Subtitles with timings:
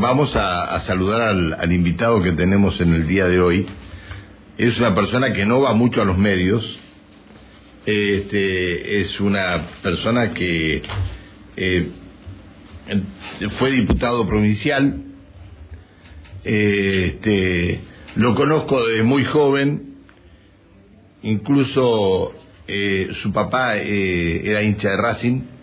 [0.00, 3.66] vamos a, saludar al, invitado que tenemos en el día de hoy.
[4.56, 6.64] Es una persona que no va mucho a los medios.
[7.84, 10.82] Este, es una persona que
[11.56, 11.88] eh,
[13.58, 15.02] fue diputado provincial.
[16.44, 17.80] Este,
[18.14, 19.96] lo conozco desde muy joven.
[21.22, 22.34] Incluso
[22.68, 25.57] eh, su papá eh, era hincha de Racing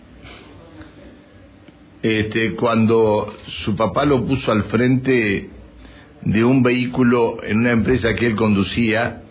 [2.02, 3.34] este, cuando
[3.64, 5.50] su papá lo puso al frente
[6.22, 9.22] de un vehículo en una empresa que él conducía,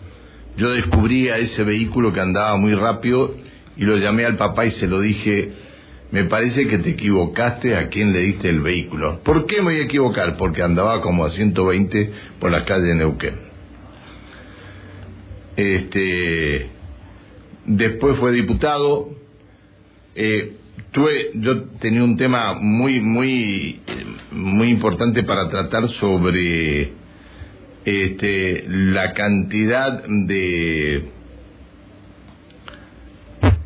[0.56, 3.36] yo descubrí a ese vehículo que andaba muy rápido
[3.76, 5.52] y lo llamé al papá y se lo dije,
[6.10, 9.20] me parece que te equivocaste a quién le diste el vehículo.
[9.22, 10.36] ¿Por qué me voy a equivocar?
[10.36, 13.34] Porque andaba como a 120 por las calles de Neuquén.
[15.56, 16.70] Este,
[17.66, 19.10] después fue diputado,
[20.14, 20.56] eh,
[21.34, 23.80] yo tenía un tema muy, muy,
[24.30, 26.92] muy importante para tratar sobre
[27.84, 31.04] este, la cantidad de,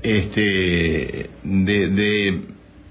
[0.03, 2.41] este, de,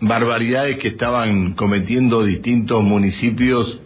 [0.02, 3.82] barbaridades que estaban cometiendo distintos municipios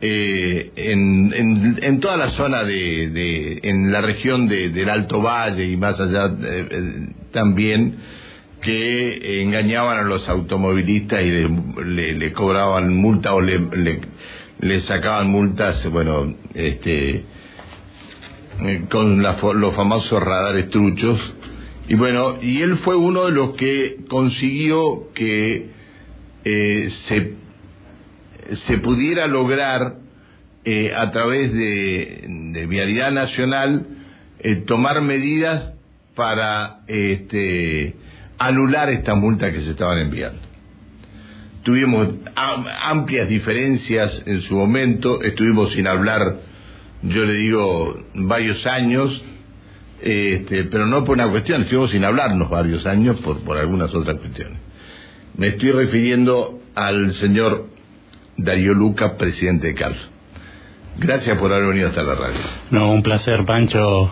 [0.00, 5.76] eh, en, toda la zona de, de en la región de, del Alto Valle y
[5.76, 7.98] más allá eh, eh, también
[8.62, 11.30] que engañaban a los automovilistas y
[11.84, 17.24] le, cobraban multa o le, sacaban multas, bueno, este,
[18.60, 21.20] eh, con los famosos radares truchos.
[21.88, 25.66] Y bueno, y él fue uno de los que consiguió que
[26.44, 27.34] eh, se,
[28.68, 29.96] se pudiera lograr
[30.64, 33.86] eh, a través de, de Vialidad Nacional
[34.66, 35.72] tomar medidas
[36.16, 37.94] para este,
[38.38, 40.40] anular esta multa que se estaban enviando.
[41.62, 46.38] Tuvimos amplias diferencias en su momento, estuvimos sin hablar,
[47.02, 49.22] yo le digo, varios años,
[50.00, 54.18] este, pero no por una cuestión, estuvimos sin hablarnos varios años por, por algunas otras
[54.18, 54.58] cuestiones.
[55.36, 57.68] Me estoy refiriendo al señor
[58.36, 60.10] Darío Luca, presidente de Carlos.
[60.98, 62.40] Gracias por haber venido hasta la radio.
[62.70, 64.10] No, un placer, Pancho,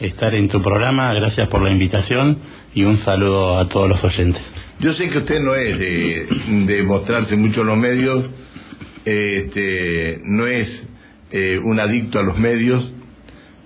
[0.00, 1.14] estar en tu programa.
[1.14, 2.38] Gracias por la invitación
[2.74, 4.42] y un saludo a todos los oyentes.
[4.80, 8.24] Yo sé que usted no es de, mostrarse mucho en los medios,
[9.04, 10.82] este, no es
[11.30, 12.90] eh, un adicto a los medios,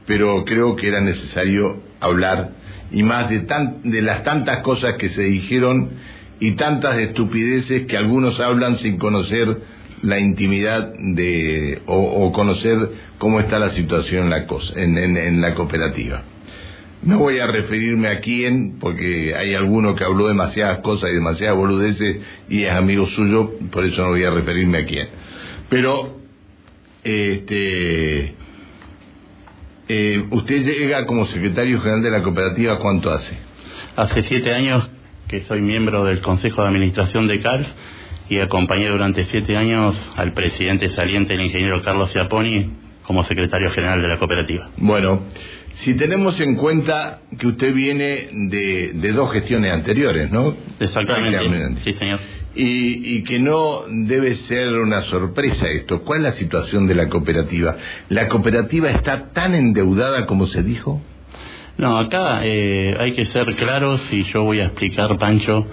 [0.07, 2.53] pero creo que era necesario hablar
[2.93, 5.91] y más de, tan, de las tantas cosas que se dijeron
[6.39, 9.63] y tantas estupideces que algunos hablan sin conocer
[10.03, 16.23] la intimidad de o, conocer cómo está la situación en la, cosa, en la cooperativa.
[17.07, 21.57] No voy a referirme a quién, porque hay alguno que habló demasiadas cosas y demasiadas
[21.57, 22.19] boludeces
[22.49, 25.09] y es amigo suyo, por eso no voy a referirme a quién.
[25.69, 26.17] Pero,
[27.05, 28.35] este,
[29.89, 33.39] eh, usted llega como secretario general de la cooperativa, ¿cuánto hace?
[33.95, 34.91] Hace siete años
[35.29, 37.69] que soy miembro del Consejo de Administración de CARS
[38.29, 42.69] y acompañé durante siete años al presidente saliente, el ingeniero Carlos Ciaponi,
[43.05, 44.71] como secretario general de la cooperativa.
[44.77, 45.23] Bueno,
[45.79, 50.55] si tenemos en cuenta que usted viene de, de dos gestiones anteriores, ¿no?
[50.81, 51.81] Exactamente.
[51.85, 52.21] Sí, señor.
[52.55, 56.03] Y, y, que no debe ser una sorpresa esto.
[56.05, 57.77] ¿Cuál es la situación de la cooperativa?
[58.09, 61.03] ¿La cooperativa está tan endeudada como se dijo?
[61.77, 65.67] No, acá eh, hay que ser claros y yo voy a explicar, Pancho,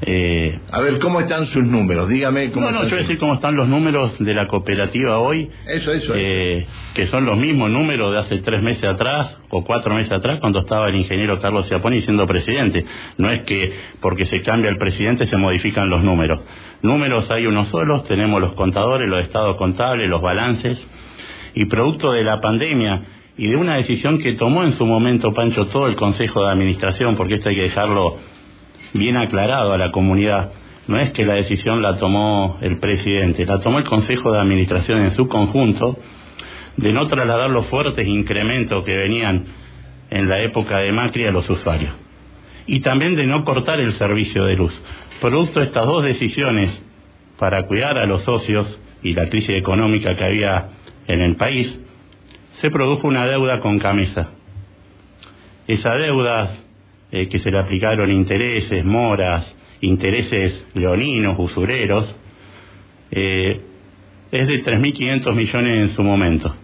[0.00, 2.08] eh, a ver, ¿cómo están sus números?
[2.08, 2.70] Dígame cómo.
[2.70, 5.50] No, no, yo voy a decir cómo están los números de la cooperativa hoy.
[5.66, 6.12] Eso, eso.
[6.16, 10.38] Eh, que son los mismos números de hace tres meses atrás o cuatro meses atrás
[10.40, 12.84] cuando estaba el ingeniero Carlos Ciaponi siendo presidente.
[13.16, 16.40] No es que porque se cambia el presidente se modifican los números.
[16.82, 20.78] Números hay unos solos, tenemos los contadores, los estados contables, los balances.
[21.54, 23.02] Y producto de la pandemia
[23.36, 27.16] y de una decisión que tomó en su momento, Pancho, todo el Consejo de Administración,
[27.16, 28.18] porque esto hay que dejarlo
[28.92, 30.52] bien aclarado a la comunidad.
[30.86, 35.00] No es que la decisión la tomó el presidente, la tomó el Consejo de Administración
[35.02, 35.98] en su conjunto
[36.76, 39.44] de no trasladar los fuertes incrementos que venían
[40.10, 41.92] en la época de Macri a los usuarios.
[42.66, 44.72] Y también de no cortar el servicio de luz.
[45.20, 46.70] Producto de estas dos decisiones
[47.38, 50.70] para cuidar a los socios y la crisis económica que había
[51.06, 51.78] en el país,
[52.60, 54.28] se produjo una deuda con camisa.
[55.66, 56.56] Esa deuda
[57.10, 59.46] eh, que se le aplicaron intereses, moras,
[59.80, 62.14] intereses leoninos, usureros,
[63.10, 63.60] eh,
[64.30, 66.54] es de 3.500 millones en su momento.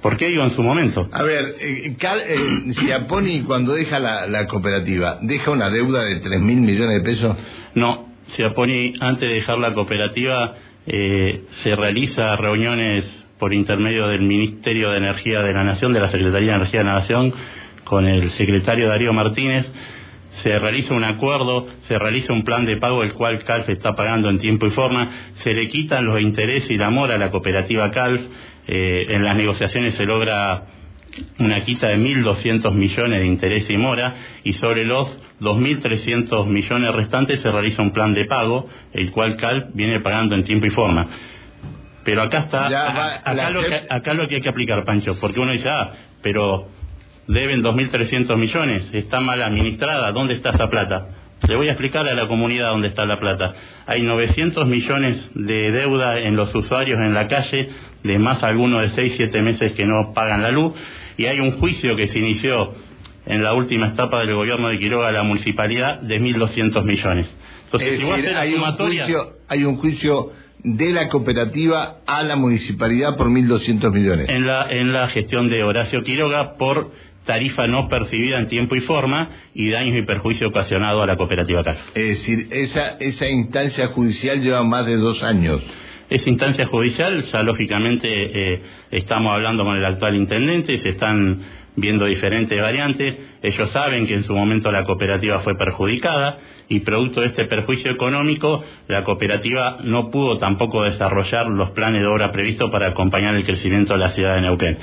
[0.00, 1.08] ¿Por qué digo en su momento?
[1.12, 7.10] A ver, eh, eh cuando deja la, cooperativa, ¿deja una deuda de 3.000 millones de
[7.10, 7.36] pesos?
[7.74, 10.54] No, Siaponi antes de dejar la cooperativa
[10.86, 13.04] eh, se realiza reuniones
[13.38, 16.86] por intermedio del Ministerio de Energía de la Nación, de la Secretaría de Energía de
[16.86, 17.34] la Nación,
[17.88, 19.66] con el secretario Darío Martínez,
[20.42, 24.28] se realiza un acuerdo, se realiza un plan de pago el cual CALF está pagando
[24.28, 25.08] en tiempo y forma,
[25.42, 28.20] se le quitan los intereses y la mora a la cooperativa CALF,
[28.68, 30.66] eh, en las negociaciones se logra
[31.38, 34.14] una quita de 1.200 millones de interés y mora
[34.44, 35.08] y sobre los
[35.40, 40.44] 2.300 millones restantes se realiza un plan de pago, el cual CALF viene pagando en
[40.44, 41.06] tiempo y forma.
[42.04, 42.66] Pero acá está,
[43.24, 45.92] acá, lo que, acá lo que hay que aplicar, Pancho, porque uno dice, ah,
[46.22, 46.77] pero
[47.28, 51.08] deben 2.300 millones, está mal administrada, ¿dónde está esa plata?
[51.46, 53.54] Le voy a explicar a la comunidad dónde está la plata.
[53.86, 57.68] Hay 900 millones de deuda en los usuarios en la calle,
[58.02, 60.74] de más algunos de 6, 7 meses que no pagan la luz,
[61.16, 62.74] y hay un juicio que se inició
[63.26, 67.26] en la última etapa del gobierno de Quiroga a la municipalidad de 1.200 millones.
[67.66, 68.00] Entonces,
[68.36, 70.32] hay, un juicio, hay un juicio
[70.64, 74.28] de la cooperativa a la municipalidad por 1.200 millones.
[74.28, 76.90] En la, en la gestión de Horacio Quiroga por
[77.28, 81.62] tarifa no percibida en tiempo y forma y daños y perjuicio ocasionado a la cooperativa
[81.62, 81.76] CAF.
[81.94, 85.60] Es decir, esa, esa instancia judicial lleva más de dos años.
[86.08, 91.42] Esa instancia judicial, ya lógicamente eh, estamos hablando con el actual intendente, se están
[91.76, 96.38] viendo diferentes variantes, ellos saben que en su momento la cooperativa fue perjudicada
[96.70, 102.06] y producto de este perjuicio económico, la cooperativa no pudo tampoco desarrollar los planes de
[102.06, 104.78] obra previstos para acompañar el crecimiento de la ciudad de Neuquén.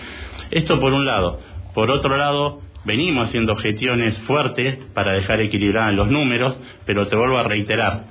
[0.52, 1.55] Esto por un lado.
[1.76, 6.56] Por otro lado, venimos haciendo gestiones fuertes para dejar equilibrados los números,
[6.86, 8.06] pero te vuelvo a reiterar,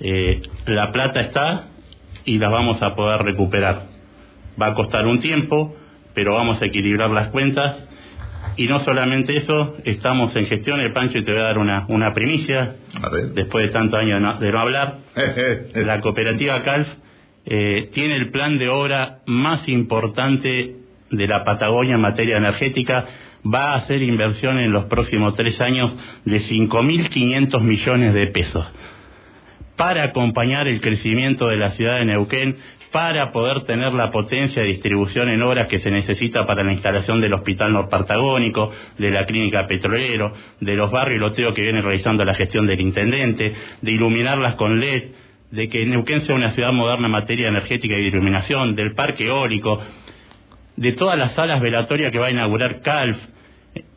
[0.00, 1.68] eh, la plata está
[2.26, 3.84] y la vamos a poder recuperar.
[4.60, 5.74] Va a costar un tiempo,
[6.14, 7.88] pero vamos a equilibrar las cuentas.
[8.56, 12.12] Y no solamente eso, estamos en gestiones, Pancho, y te voy a dar una, una
[12.12, 12.76] primicia,
[13.32, 14.98] después de tantos años de no, hablar.
[15.74, 16.88] la cooperativa CALF
[17.46, 20.76] eh, tiene el plan de obra más importante
[21.10, 23.06] de la Patagonia en materia energética
[23.44, 25.92] va a hacer inversión en los próximos tres años
[26.24, 28.66] de 5.500 millones de pesos.
[29.76, 32.56] Para acompañar el crecimiento de la ciudad de Neuquén,
[32.92, 37.20] para poder tener la potencia de distribución en obras que se necesita para la instalación
[37.20, 42.34] del Hospital Norpatagónico, de la Clínica Petrolero, de los barrios loteos que viene realizando la
[42.34, 45.04] gestión del Intendente, de iluminarlas con LED,
[45.52, 49.26] de que Neuquén sea una ciudad moderna en materia energética y de iluminación, del parque
[49.26, 49.80] eólico,
[50.80, 53.18] de todas las salas velatorias que va a inaugurar CALF,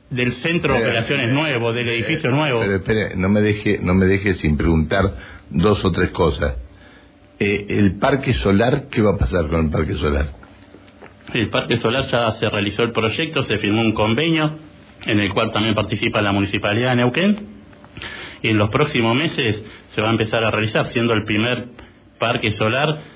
[0.10, 2.60] del centro de operaciones nuevo, del edificio nuevo.
[2.60, 5.16] Pero espere, no me deje, no me deje sin preguntar
[5.50, 6.58] dos o tres cosas.
[7.40, 10.34] Eh, el parque solar, ¿qué va a pasar con el parque solar?
[11.34, 14.52] El parque solar ya se realizó el proyecto, se firmó un convenio
[15.06, 17.48] en el cual también participa la municipalidad de Neuquén
[18.42, 19.64] y en los próximos meses
[19.96, 21.66] se va a empezar a realizar, siendo el primer
[22.20, 23.13] parque solar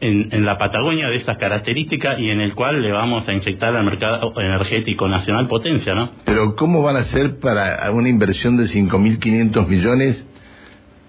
[0.00, 3.84] en, la Patagonia de estas características y en el cual le vamos a inyectar al
[3.84, 6.10] mercado energético nacional potencia, ¿no?
[6.24, 10.26] Pero ¿cómo van a hacer para una inversión de 5.500 millones?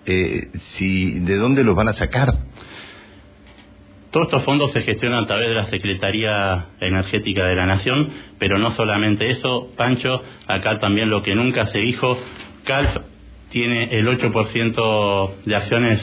[0.05, 0.47] Eh,
[0.77, 2.29] si, ¿De dónde los van a sacar?
[4.11, 8.57] Todos estos fondos se gestionan a través de la Secretaría Energética de la Nación, pero
[8.57, 12.17] no solamente eso, Pancho, acá también lo que nunca se dijo,
[12.63, 12.97] CALF
[13.51, 15.99] tiene el 8% de acciones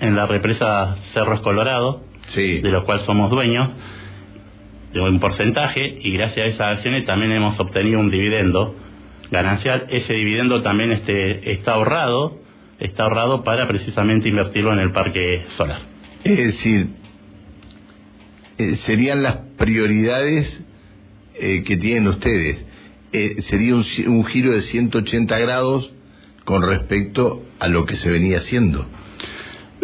[0.00, 2.02] en la represa Cerros Colorado,
[2.34, 3.70] de lo cual somos dueños,
[4.92, 8.76] de un porcentaje, y gracias a esas acciones también hemos obtenido un dividendo
[9.30, 9.86] ganancial.
[9.90, 12.38] Ese dividendo también este, está ahorrado,
[12.78, 15.80] está ahorrado para precisamente invertirlo en el parque solar.
[16.22, 16.88] Es decir,
[18.56, 20.60] eh, serían las prioridades
[21.34, 22.64] eh, que tienen ustedes.
[23.12, 25.90] Eh, sería un, un giro de 180 grados
[26.44, 28.86] con respecto a lo que se venía haciendo.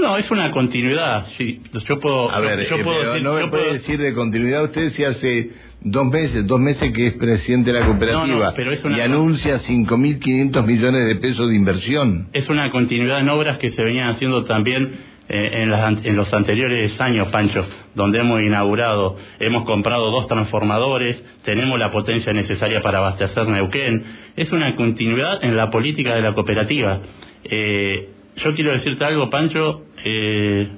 [0.00, 1.26] No, es una continuidad.
[1.36, 2.30] Sí, yo puedo.
[2.30, 5.50] A ver, yo, puedo decir, no me puede decir de continuidad usted si hace
[5.82, 8.54] dos meses, dos meses que es presidente de la cooperativa
[8.96, 12.28] y anuncia 5.500 millones de pesos de inversión.
[12.32, 14.90] Es una continuidad en obras que se venían haciendo también
[15.28, 21.22] eh, en, las, en los anteriores años, Pancho, donde hemos inaugurado, hemos comprado dos transformadores,
[21.44, 24.04] tenemos la potencia necesaria para abastecer Neuquén.
[24.36, 27.00] Es una continuidad en la política de la cooperativa.
[27.44, 30.68] Eh, yo quiero decirte algo, Pancho, eh,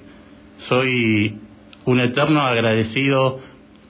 [0.69, 1.39] soy
[1.85, 3.41] un eterno agradecido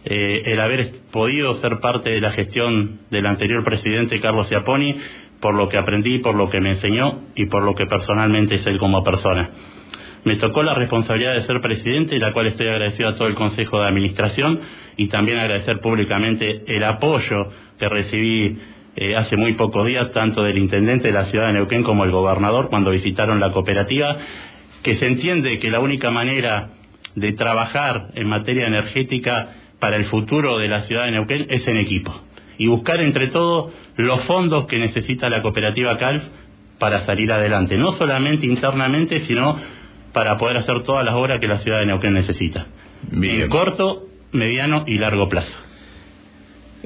[0.05, 4.97] eh, el haber podido ser parte de la gestión del anterior presidente Carlos Ciaponi
[5.41, 8.67] por lo que aprendí, por lo que me enseñó y por lo que personalmente es
[8.67, 9.50] él como persona.
[10.25, 13.81] Me tocó la responsabilidad de ser presidente, la cual estoy agradecido a todo el Consejo
[13.81, 14.61] de Administración
[14.97, 18.57] y también agradecer públicamente el apoyo que recibí
[18.95, 22.11] eh, hace muy pocos días, tanto del intendente de la ciudad de Neuquén como el
[22.11, 24.17] gobernador, cuando visitaron la cooperativa,
[24.83, 26.71] que se entiende que la única manera
[27.15, 31.77] de trabajar en materia energética para el futuro de la ciudad de Neuquén es en
[31.77, 32.15] equipo
[32.59, 36.23] y buscar entre todos los fondos que necesita la cooperativa CALF
[36.79, 39.59] para salir adelante, no solamente internamente, sino
[40.13, 42.67] para poder hacer todas las obras que la ciudad de Neuquén necesita,
[43.11, 45.53] en corto, mediano y largo plazo.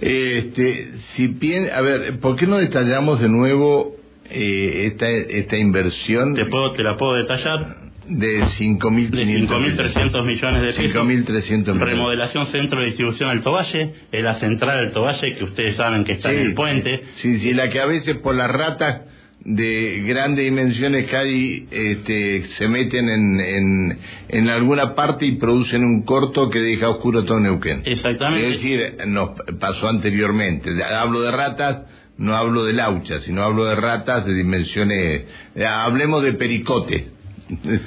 [0.01, 3.97] Este, si bien, a ver, ¿por qué no detallamos de nuevo
[4.31, 6.35] eh, esta, esta inversión?
[6.35, 7.87] Te, puedo, te la puedo detallar.
[8.09, 11.03] De 5.300 millones de pesos.
[11.03, 16.05] 5.300 Remodelación centro de distribución Alto Valle, es la central Alto Valle, que ustedes saben
[16.05, 17.01] que está en el puente.
[17.17, 19.03] Sí, sí, la que a veces por las ratas
[19.49, 23.99] de grandes dimensiones que hay este, se meten en, en,
[24.29, 27.83] en, alguna parte y producen un corto que deja oscuro todo Neuquén.
[27.85, 28.49] Exactamente.
[28.49, 30.71] Es decir, nos pasó anteriormente.
[30.83, 31.83] Hablo de ratas,
[32.19, 35.27] no hablo de laucha, sino hablo de ratas de dimensiones.
[35.65, 37.07] Hablemos de pericote.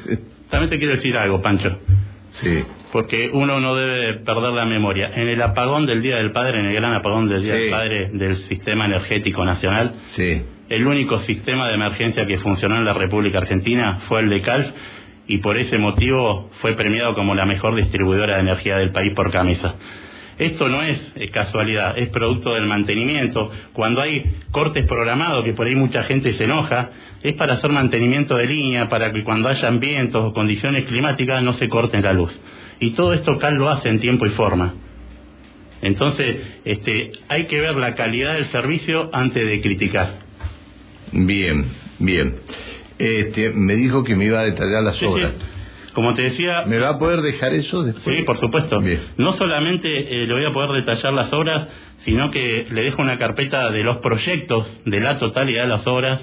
[0.50, 1.78] También te quiero decir algo, Pancho.
[2.42, 2.63] Sí.
[2.94, 5.12] Porque uno no debe perder la memoria.
[5.13, 8.12] En el apagón del Día del Padre, en el gran apagón del Día del Padre
[8.13, 13.40] del Sistema Energético Nacional, sí el único sistema de emergencia que funcionó en la República
[13.40, 14.68] Argentina fue el de CALF
[15.28, 19.32] y por ese motivo fue premiado como la mejor distribuidora de energía del país por
[19.32, 19.76] camisa.
[20.38, 20.98] Esto no es
[21.32, 23.52] casualidad, es producto del mantenimiento.
[23.74, 28.38] Cuando hay cortes programados, que por ahí mucha gente se enoja, es para hacer mantenimiento
[28.38, 32.34] de línea, para que cuando hayan vientos o condiciones climáticas no se corten la luz.
[32.80, 34.76] Y todo esto CAL lo hace en tiempo y forma.
[35.82, 40.28] Entonces, este, hay que ver la calidad del servicio antes de criticar.
[41.12, 41.66] Bien,
[42.00, 42.39] bien.
[42.98, 45.32] Este, me dijo que me iba a detallar las obras.
[45.94, 46.63] Como te decía...
[46.68, 48.16] ¿Me va a poder dejar eso después?
[48.16, 48.82] Sí, por supuesto.
[49.18, 51.68] No solamente eh, le voy a poder detallar las obras,
[52.06, 56.20] sino que le dejo una carpeta de los proyectos de la totalidad de las obras,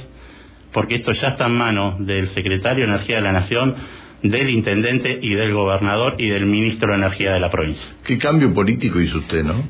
[0.73, 3.75] porque esto ya está en manos del secretario de Energía de la Nación,
[4.23, 7.85] del intendente y del gobernador y del ministro de Energía de la provincia.
[8.05, 9.65] ¿Qué cambio político hizo usted, no?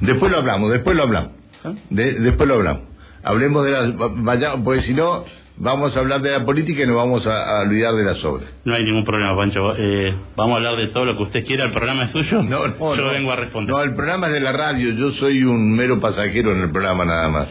[0.00, 1.32] Después lo hablamos, después lo hablamos.
[1.64, 1.74] ¿Ah?
[1.90, 2.91] después lo hablamos
[3.22, 5.24] hablemos de las, vaya, porque si no,
[5.56, 8.48] vamos a hablar de la política y nos vamos a, olvidar de las obras.
[8.64, 9.74] No hay ningún problema, Pancho.
[9.76, 11.64] Eh, vamos a hablar de todo lo que usted quiera.
[11.64, 12.42] ¿El programa es suyo?
[12.42, 12.96] No, no.
[12.96, 13.74] Yo vengo a responder.
[13.74, 14.92] No, el programa es de la radio.
[14.94, 17.48] Yo soy un mero pasajero en el programa nada más.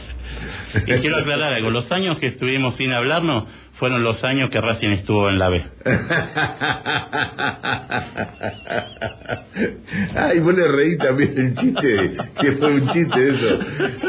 [0.75, 1.70] Y quiero aclarar algo.
[1.70, 3.46] Los años que estuvimos sin hablarnos
[3.82, 5.64] fueron los años que Racing estuvo en la B.
[10.16, 13.60] Ay, vos le reí también el chiste, que fue un chiste eso.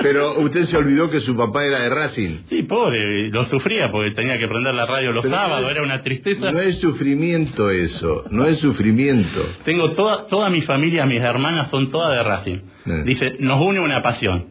[0.02, 2.40] Pero usted se olvidó que su papá era de Racing.
[2.50, 6.52] Sí, pobre, lo sufría porque tenía que prender la radio los sábados, era una tristeza.
[6.52, 9.42] No es sufrimiento eso, no es sufrimiento.
[9.64, 12.58] Tengo toda, toda mi familia, mis hermanas son todas de Racing.
[12.84, 13.02] Eh.
[13.06, 14.48] Dice, nos une una pasión.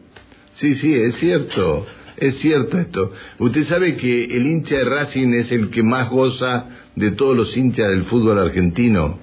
[0.54, 1.86] Sí, sí, es cierto.
[2.16, 3.12] Es cierto esto.
[3.38, 7.56] Usted sabe que el hincha de Racing es el que más goza de todos los
[7.56, 9.18] hinchas del fútbol argentino,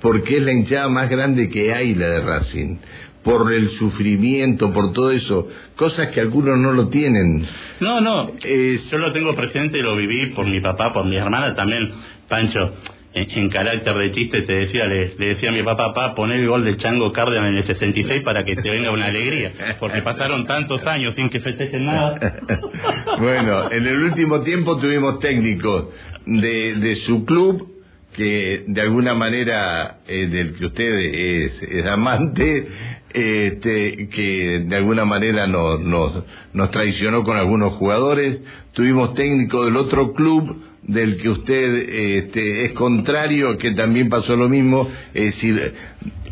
[0.00, 2.76] porque es la hinchada más grande que hay la de Racing,
[3.22, 7.46] por el sufrimiento, por todo eso, cosas que algunos no lo tienen.
[7.80, 11.54] No, no, yo lo tengo presente y lo viví por mi papá, por mi hermana
[11.54, 11.92] también,
[12.28, 12.74] Pancho
[13.14, 16.64] en, carácter de chiste te decía, le, decía a mi papá, papá, poné el gol
[16.64, 20.84] de Chango Cárdenas en el 66 para que te venga una alegría, porque pasaron tantos
[20.86, 22.18] años sin que festejen nada.
[23.18, 25.90] bueno, en el último tiempo tuvimos técnicos
[26.26, 27.74] de, de su club
[28.14, 32.68] que de alguna manera eh, del que usted es, amante,
[33.12, 38.40] este, que de alguna manera nos, nos, nos traicionó con algunos jugadores.
[38.72, 44.48] Tuvimos técnicos del otro club del que usted este, es contrario, que también pasó lo
[44.48, 45.74] mismo, es decir,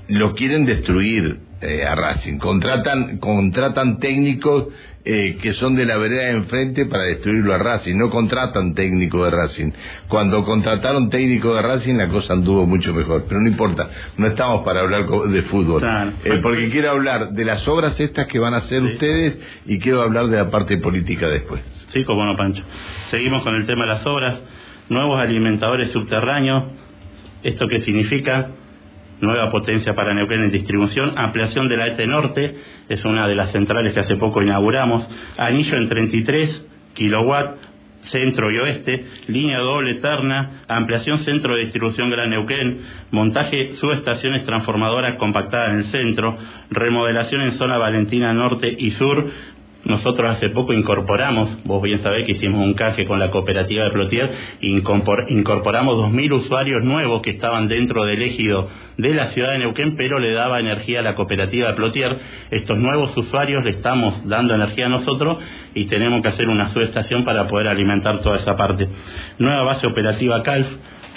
[0.09, 4.68] lo quieren destruir eh, a Racing, contratan, contratan técnicos
[5.04, 9.25] eh, que son de la vereda de enfrente para destruirlo a Racing, no contratan técnicos
[9.25, 9.71] de Racing.
[10.06, 14.62] Cuando contrataron técnicos de Racing la cosa anduvo mucho mejor, pero no importa, no estamos
[14.64, 15.82] para hablar de fútbol,
[16.25, 20.02] eh, porque quiero hablar de las obras estas que van a hacer ustedes y quiero
[20.02, 21.62] hablar de la parte política después.
[21.92, 22.62] Sí, como no, Pancho.
[23.11, 24.40] Seguimos con el tema de las obras.
[24.88, 26.64] Nuevos alimentadores subterráneos.
[27.42, 28.50] ¿Esto qué significa?
[29.20, 31.12] Nueva potencia para Neuquén en distribución.
[31.16, 32.56] Ampliación de la ETE Norte.
[32.88, 35.06] Es una de las centrales que hace poco inauguramos.
[35.37, 37.68] Anillo en 33 kilowatts
[38.04, 42.80] centro y oeste, línea doble eterna, ampliación centro de distribución Gran Neuquén,
[43.12, 46.37] montaje subestaciones transformadoras compactadas en el centro,
[46.70, 49.30] remodelación en zona Valentina Norte y Sur,
[49.84, 53.90] nosotros hace poco incorporamos, vos bien sabés que hicimos un caje con la cooperativa de
[53.90, 59.96] Plotier, incorporamos 2.000 usuarios nuevos que estaban dentro del ejido de la ciudad de Neuquén,
[59.96, 62.16] pero le daba energía a la cooperativa de Plotier.
[62.50, 65.38] Estos nuevos usuarios le estamos dando energía a nosotros
[65.74, 68.88] y tenemos que hacer una subestación para poder alimentar toda esa parte.
[69.38, 70.68] Nueva base operativa CALF,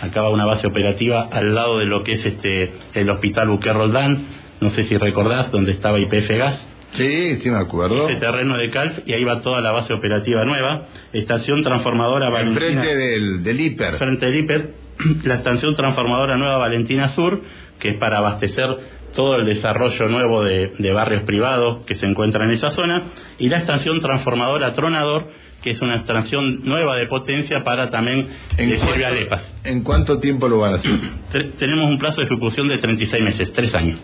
[0.01, 4.25] acaba una base operativa al lado de lo que es este el hospital Buque Roldán,
[4.59, 6.74] no sé si recordás, donde estaba IPF Gas.
[6.95, 8.09] Sí, sí me acuerdo.
[8.09, 10.87] Ese terreno de Calf y ahí va toda la base operativa nueva.
[11.13, 12.81] Estación transformadora Valentina.
[12.81, 13.97] Frente del, del hiper.
[13.97, 14.73] Frente del hiper.
[15.23, 17.41] La estación transformadora nueva Valentina Sur,
[17.79, 18.69] que es para abastecer
[19.15, 23.03] todo el desarrollo nuevo de, de barrios privados que se encuentran en esa zona.
[23.39, 25.29] Y la estación transformadora Tronador,
[25.61, 29.41] que es una estación nueva de potencia para también ¿En cuánto, a Lepas.
[29.63, 30.91] ¿En cuánto tiempo lo van a hacer?
[31.59, 33.99] Tenemos un plazo de ejecución de 36 meses, tres años.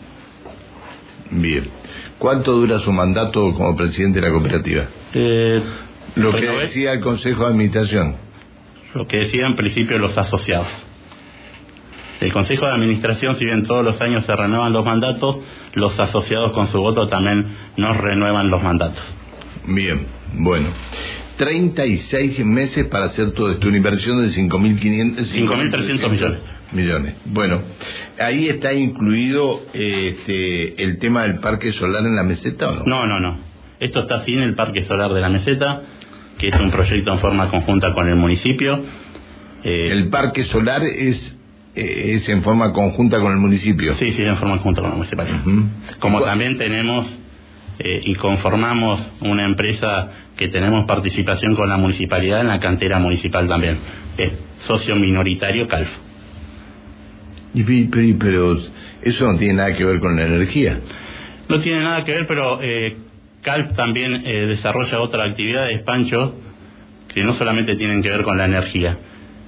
[1.30, 1.81] Bien.
[2.22, 4.84] ¿Cuánto dura su mandato como presidente de la cooperativa?
[5.16, 5.60] Eh,
[6.16, 8.16] Lo que renové- decía el Consejo de Administración.
[8.94, 10.68] lo que decían en principio los asociados.
[12.20, 15.38] El Consejo de Administración, si bien todos los años se renuevan los mandatos,
[15.74, 17.48] los asociados con su voto también
[17.78, 19.02] nos renuevan los mandatos.
[19.66, 20.68] Bien, bueno.
[21.38, 25.26] 36 meses para hacer todo esto, una inversión de 5.500...
[25.26, 26.40] 5.300 millones.
[26.72, 27.16] Millones.
[27.26, 27.62] Bueno,
[28.20, 32.84] ahí está incluido este, el tema del parque solar en la meseta o no?
[32.86, 33.38] No, no, no.
[33.80, 35.82] Esto está sin el Parque Solar de la Meseta,
[36.38, 38.80] que es un proyecto en forma conjunta con el municipio.
[39.64, 41.36] Eh, El parque solar es,
[41.76, 43.96] eh, es en forma conjunta con el municipio.
[43.96, 45.40] Sí, sí, en forma conjunta con la municipalidad.
[46.00, 47.08] Como ¿Cu- también tenemos
[47.80, 53.48] eh, y conformamos una empresa que tenemos participación con la municipalidad en la cantera municipal
[53.48, 53.80] también.
[54.16, 54.32] Es
[54.68, 55.90] socio minoritario CALF.
[57.54, 58.58] Y pero,
[59.02, 60.80] eso no tiene nada que ver con la energía.
[61.50, 62.96] No tiene nada que ver, pero eh,
[63.42, 66.36] CALF también eh, desarrolla otras actividades, Pancho,
[67.14, 68.98] que no solamente tienen que ver con la energía.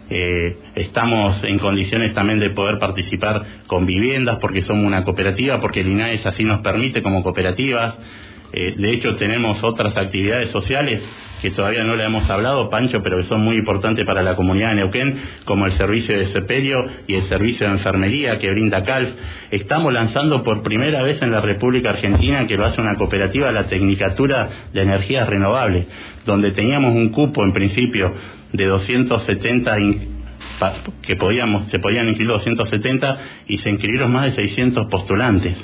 [0.09, 5.79] Eh, estamos en condiciones también de poder participar con viviendas porque somos una cooperativa, porque
[5.79, 7.95] el INAES así nos permite como cooperativas.
[8.51, 11.01] Eh, de hecho, tenemos otras actividades sociales
[11.43, 14.69] que todavía no le hemos hablado, Pancho, pero que son muy importantes para la comunidad
[14.69, 19.09] de Neuquén, como el servicio de sepelio y el servicio de enfermería que brinda CALF.
[19.51, 23.67] Estamos lanzando por primera vez en la República Argentina, que lo hace una cooperativa, la
[23.67, 25.85] Tecnicatura de Energías Renovables,
[26.25, 28.13] donde teníamos un cupo en principio
[28.53, 30.07] de 270 in-
[30.59, 33.17] pa- que podíamos se podían inscribir 270
[33.47, 35.55] y se inscribieron más de 600 postulantes.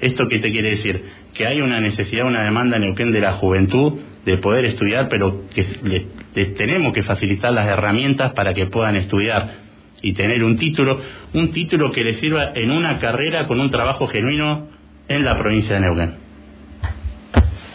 [0.00, 1.04] ¿Esto qué te quiere decir?
[1.32, 5.44] Que hay una necesidad, una demanda en Neuquén de la juventud de poder estudiar, pero
[5.54, 9.64] que le- tenemos que facilitar las herramientas para que puedan estudiar
[10.02, 11.00] y tener un título,
[11.32, 14.68] un título que les sirva en una carrera con un trabajo genuino
[15.08, 16.14] en la provincia de Neuquén.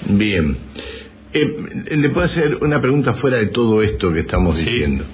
[0.10, 0.58] Bien.
[1.34, 1.56] Eh,
[1.98, 4.66] ¿Le puedo hacer una pregunta fuera de todo esto que estamos Sí.
[4.66, 5.06] diciendo?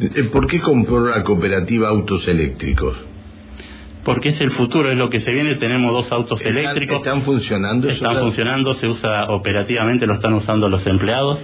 [0.00, 2.96] Eh, ¿Por qué compró la cooperativa autos eléctricos?
[4.06, 5.56] Porque es el futuro, es lo que se viene.
[5.56, 6.96] Tenemos dos autos ¿Están- eléctricos.
[6.98, 7.88] ¿Están funcionando?
[7.88, 8.20] Están ¿Eso?
[8.22, 11.40] funcionando, se usa operativamente, lo están usando los empleados.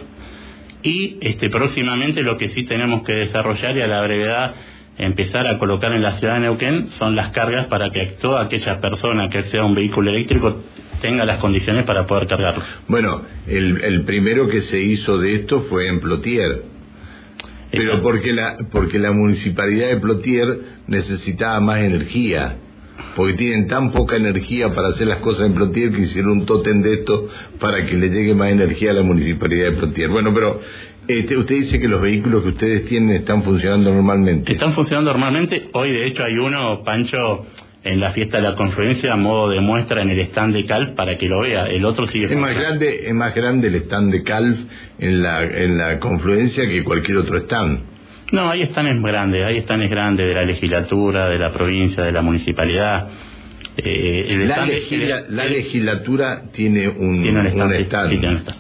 [0.82, 4.54] Y este próximamente lo que sí tenemos que desarrollar y a la brevedad
[4.98, 8.80] empezar a colocar en la ciudad de Neuquén son las cargas para que toda aquella
[8.80, 10.62] persona que acceda a un vehículo eléctrico
[11.00, 12.62] tenga las condiciones para poder cargarlo.
[12.88, 16.62] Bueno, el, el primero que se hizo de esto fue en Plotier.
[17.72, 22.58] Pero porque la, porque la municipalidad de Plotier necesitaba más energía.
[23.16, 26.82] Porque tienen tan poca energía para hacer las cosas en Plotier que hicieron un tótem
[26.82, 30.10] de esto para que le llegue más energía a la municipalidad de Plotier.
[30.10, 30.60] Bueno, pero
[31.08, 34.52] este, usted dice que los vehículos que ustedes tienen están funcionando normalmente.
[34.52, 35.68] Están funcionando normalmente.
[35.72, 37.46] Hoy, de hecho, hay uno, Pancho,
[37.84, 40.94] en la fiesta de la confluencia, a modo de muestra en el stand de Cal
[40.94, 41.66] para que lo vea.
[41.66, 44.56] El otro sigue Es más grande, es más grande el stand de Calf
[45.00, 47.80] en la, en la confluencia que cualquier otro stand.
[48.30, 52.22] No, hay estanes grandes, hay estanes grandes de la legislatura, de la provincia, de la
[52.22, 53.08] municipalidad.
[53.76, 57.76] Eh, el La, stand- legisla- el- la legislatura tiene un, tiene un stand.
[57.76, 58.10] sí, stand.
[58.10, 58.58] sí, tiene un stand.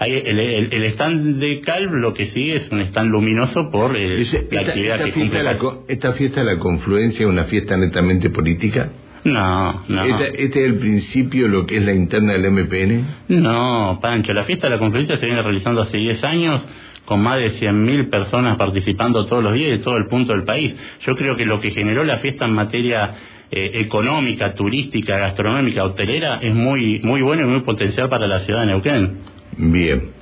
[0.00, 0.22] Sí, sí.
[0.24, 4.16] El, el- el stand de Calv lo que sigue es un stand luminoso por eh,
[4.16, 5.42] Dice, la esta, actividad esta que cumple.
[5.42, 8.90] la, esta fiesta de la confluencia es una fiesta netamente política.
[9.24, 10.04] No, no.
[10.04, 13.06] Este, este es el principio lo que es la interna del MPN.
[13.28, 16.62] No, Pancho, la fiesta de la conferencia se viene realizando hace 10 años
[17.06, 20.74] con más de 100.000 personas participando todos los días de todo el punto del país.
[21.06, 23.14] Yo creo que lo que generó la fiesta en materia
[23.50, 28.60] eh, económica, turística, gastronómica, hotelera es muy muy bueno y muy potencial para la ciudad
[28.60, 29.18] de Neuquén.
[29.56, 30.12] Bien.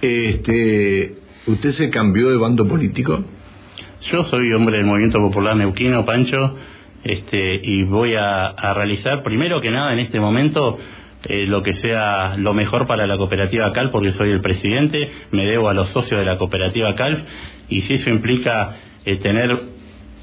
[0.00, 3.24] Este, ¿Usted se cambió de bando político?
[4.12, 6.56] Yo soy hombre del Movimiento Popular Neuquino, Pancho,
[7.04, 10.78] este, y voy a, realizar, primero que nada, en este momento,
[11.24, 15.46] eh, lo que sea lo mejor para la cooperativa CALF, porque soy el presidente, me
[15.46, 17.20] debo a los socios de la cooperativa CALF,
[17.68, 19.58] y si eso implica eh, tener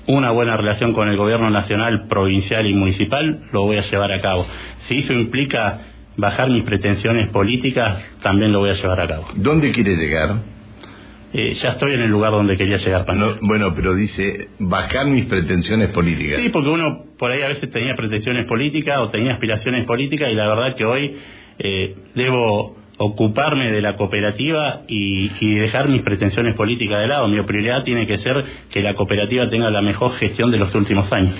[0.07, 4.21] una buena relación con el gobierno nacional, provincial y municipal, lo voy a llevar a
[4.21, 4.45] cabo.
[4.87, 9.27] Si eso implica bajar mis pretensiones políticas, también lo voy a llevar a cabo.
[9.35, 10.55] ¿Dónde quiere llegar?
[11.37, 13.13] eh, ya estoy en el lugar donde quería llegar.
[13.13, 16.39] No, bueno, pero dice bajar mis pretensiones políticas.
[16.41, 20.35] Sí, porque uno por ahí a veces tenía pretensiones políticas o tenía aspiraciones políticas y
[20.35, 21.17] la verdad que hoy
[21.59, 27.27] eh, debo ocuparme de la cooperativa y, y, dejar mis pretensiones políticas de lado.
[27.27, 31.11] Mi prioridad tiene que ser que la cooperativa tenga la mejor gestión de los últimos
[31.11, 31.35] años.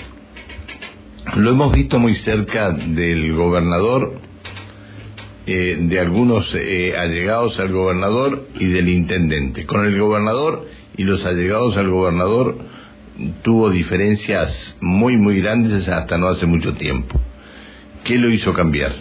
[1.36, 4.25] Lo hemos visto muy cerca del gobernador
[5.46, 9.64] eh, de algunos eh, allegados al gobernador y del intendente.
[9.64, 12.58] Con el gobernador y los allegados al gobernador
[13.42, 17.20] tuvo diferencias muy, muy grandes hasta no hace mucho tiempo.
[18.04, 18.92] ¿Qué lo hizo cambiar?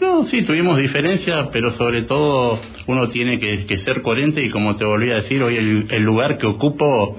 [0.00, 4.84] No, sí, tuvimos diferencias, pero sobre todo uno tiene que, ser coherente y como te
[4.84, 7.18] volví a decir, hoy el, lugar que ocupo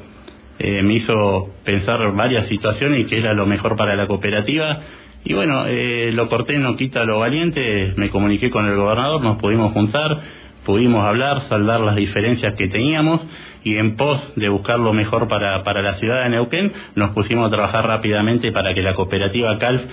[0.57, 4.81] eh, me hizo pensar varias situaciones y que era lo mejor para la cooperativa
[5.23, 9.37] y bueno, eh, lo corté no quita lo valiente, me comuniqué con el gobernador, nos
[9.37, 10.19] pudimos juntar,
[10.65, 13.21] pudimos hablar, saldar las diferencias que teníamos
[13.63, 17.47] y en pos de buscar lo mejor para, para la ciudad de Neuquén, nos pusimos
[17.47, 19.83] a trabajar rápidamente para que la cooperativa CALF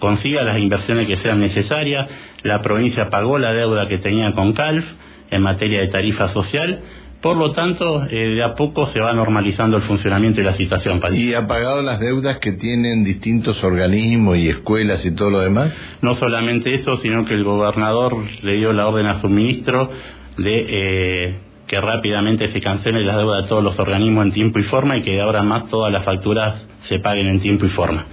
[0.00, 2.08] consiga las inversiones que sean necesarias.
[2.42, 4.84] La provincia pagó la deuda que tenía con CALF
[5.30, 6.80] en materia de tarifa social
[7.24, 11.00] por lo tanto, eh, de a poco se va normalizando el funcionamiento y la situación.
[11.14, 15.72] ¿Y ha pagado las deudas que tienen distintos organismos y escuelas y todo lo demás?
[16.02, 19.88] No solamente eso, sino que el gobernador le dio la orden a su ministro
[20.36, 24.64] de eh, que rápidamente se cancelen las deudas de todos los organismos en tiempo y
[24.64, 28.04] forma y que ahora más todas las facturas se paguen en tiempo y forma.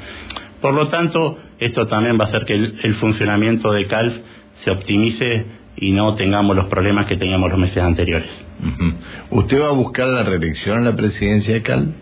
[0.61, 4.15] Por lo tanto, esto también va a hacer que el funcionamiento de CALF
[4.63, 8.50] se optimice y no tengamos los problemas que teníamos los meses anteriores.
[9.31, 11.93] ¿Usted va a buscar la reelección en la presidencia de Cal?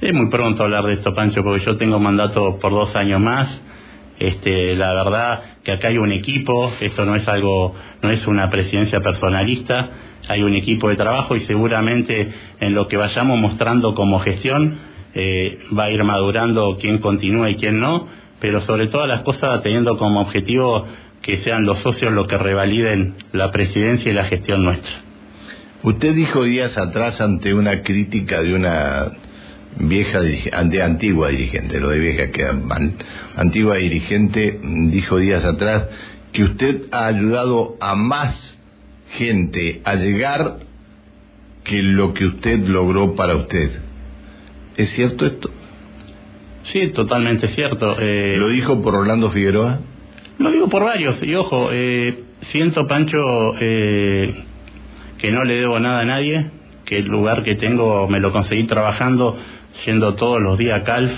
[0.00, 3.60] Es muy pronto hablar de esto, Pancho, porque yo tengo mandato por dos años más.
[4.18, 8.50] Este, la verdad que acá hay un equipo, esto no es algo, no es una
[8.50, 9.90] presidencia personalista,
[10.28, 14.78] hay un equipo de trabajo y seguramente en lo que vayamos mostrando como gestión
[15.14, 18.08] eh, va a ir madurando quién continúa y quién no,
[18.40, 20.86] pero sobre todas las cosas teniendo como objetivo
[21.22, 25.11] que sean los socios los que revaliden la presidencia y la gestión nuestra.
[25.82, 29.12] Usted dijo días atrás ante una crítica de una
[29.78, 30.20] vieja,
[30.52, 32.94] ante antigua dirigente, lo de vieja queda mal,
[33.36, 35.88] antigua dirigente, dijo días atrás
[36.32, 38.56] que usted ha ayudado a más
[39.10, 40.58] gente a llegar
[41.64, 43.80] que lo que usted logró para usted.
[44.76, 45.50] ¿Es cierto esto?
[46.62, 47.96] Sí, totalmente cierto.
[47.98, 49.80] Eh, ¿Lo dijo por Orlando Figueroa?
[50.38, 54.44] Lo digo por varios, y ojo, eh, siento, Pancho, eh,
[55.22, 56.50] que no le debo nada a nadie,
[56.84, 59.38] que el lugar que tengo me lo conseguí trabajando,
[59.86, 61.12] yendo todos los días a Calf,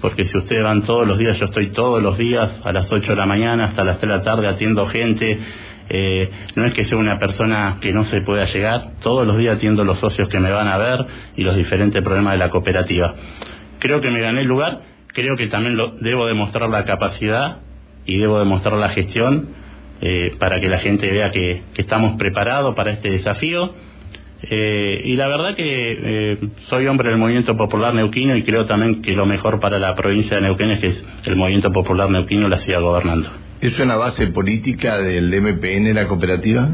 [0.00, 3.04] porque si ustedes van todos los días, yo estoy todos los días a las 8
[3.04, 5.40] de la mañana hasta las 3 de la tarde atiendo gente.
[5.88, 9.56] Eh, no es que sea una persona que no se pueda llegar, todos los días
[9.56, 13.12] atiendo los socios que me van a ver y los diferentes problemas de la cooperativa.
[13.80, 17.58] Creo que me gané el lugar, creo que también lo, debo demostrar la capacidad
[18.04, 19.65] y debo demostrar la gestión
[20.00, 23.74] eh, para que la gente vea que, estamos preparados para este desafío.
[24.42, 29.00] Eh, y la verdad que eh, soy hombre del movimiento popular neuquino y creo también
[29.00, 32.58] que lo mejor para la provincia de Neuquén es que el movimiento popular neuquino la
[32.58, 33.30] siga gobernando.
[33.62, 36.68] ¿Es una base política del MPN la cooperativa?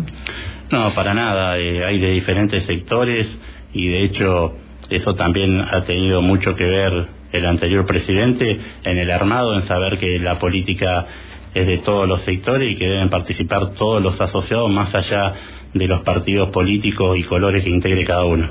[0.73, 1.53] No, para nada.
[1.53, 3.29] hay de diferentes sectores
[3.73, 4.57] y de hecho
[4.91, 9.99] eso también ha tenido mucho que ver el anterior presidente en el armado, en saber
[9.99, 11.07] que la política
[11.55, 15.35] es de todos los sectores y que deben participar todos los asociados más allá
[15.75, 18.49] de los partidos políticos y colores que integre cada uno.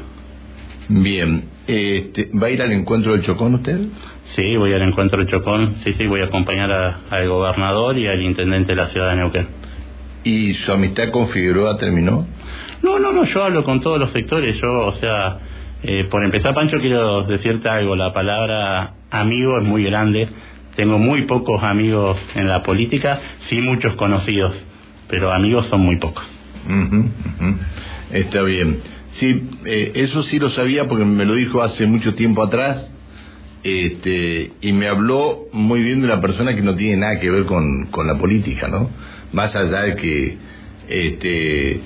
[0.89, 3.79] Bien, este, ¿va a ir al encuentro del Chocón usted?
[4.35, 8.21] Sí, voy al encuentro del Chocón, sí, sí, voy a acompañar al gobernador y al
[8.21, 9.47] intendente de la ciudad de Neuquén.
[10.23, 12.27] ¿Y su amistad con Figueroa terminó?
[12.83, 15.39] No, no, no, yo hablo con todos los sectores, yo, o sea,
[15.83, 17.95] eh, por empezar, Pancho, quiero decirte algo.
[17.95, 20.27] La palabra amigo es muy grande.
[20.75, 24.55] Tengo muy pocos amigos en la política, sí muchos conocidos,
[25.09, 26.23] pero amigos son muy pocos.
[28.11, 28.81] Está bien.
[29.13, 32.89] Sí, eh, eso sí lo sabía porque me lo dijo hace mucho tiempo atrás.
[33.63, 37.45] Este, y me habló muy bien de una persona que no tiene nada que ver
[37.45, 38.89] con, con la política, ¿no?
[39.33, 40.37] Más allá de que
[40.87, 41.79] este, eh,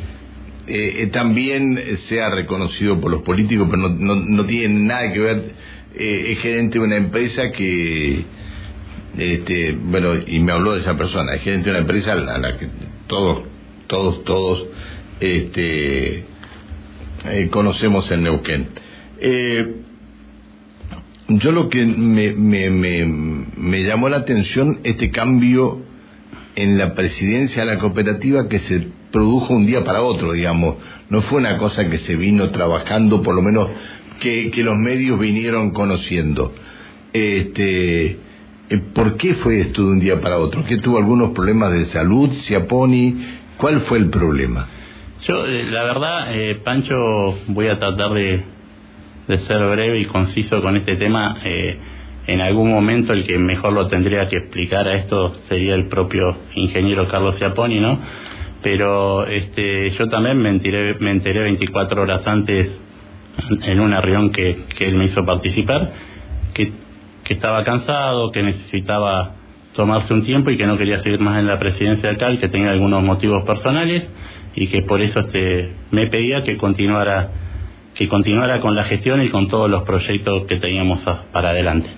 [0.67, 5.55] eh, también sea reconocido por los políticos, pero no, no, tiene nada que ver,
[5.97, 8.23] es gerente de una empresa que,
[9.17, 12.57] este, bueno, y me habló de esa persona, es gerente de una empresa a la
[12.57, 12.67] que
[13.07, 13.43] todos,
[13.87, 14.65] todos, todos,
[15.19, 16.25] este,
[17.51, 18.67] conocemos en Neuquén.
[21.27, 25.81] yo lo que me, llamó la atención este cambio
[26.55, 30.75] en la presidencia de la cooperativa que se produjo un día para otro, digamos.
[31.09, 33.69] No fue una cosa que se vino trabajando, por lo menos
[34.19, 36.53] que, los medios vinieron conociendo.
[37.13, 38.17] Este, eh,
[38.93, 40.63] ¿Por qué fue esto de un día para otro?
[40.65, 43.15] ¿Que tuvo algunos problemas de salud, Ciaponi?
[43.57, 44.67] ¿Cuál fue el problema?
[45.27, 48.43] Yo, eh, la verdad, eh, Pancho, voy a tratar de,
[49.27, 51.37] ser breve y conciso con este tema.
[51.43, 51.77] Eh,
[52.25, 56.35] en algún momento el que mejor lo tendría que explicar a esto sería el propio
[56.55, 57.99] ingeniero Carlos Ciaponi, ¿no?
[58.63, 62.79] Pero este, yo también me enteré, me enteré 24 horas antes
[63.63, 65.91] en una reunión que, que él me hizo participar,
[67.25, 69.33] que estaba cansado, que necesitaba
[69.75, 72.47] tomarse un tiempo y que no quería seguir más en la presidencia de CAL, que
[72.47, 74.07] tenía algunos motivos personales
[74.55, 77.31] y que por eso este me pedía que continuara
[77.95, 80.99] que continuara con la gestión y con todos los proyectos que teníamos
[81.31, 81.89] para adelante.